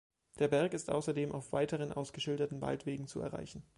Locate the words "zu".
3.05-3.19